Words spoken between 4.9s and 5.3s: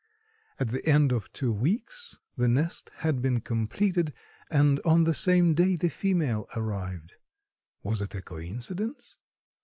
the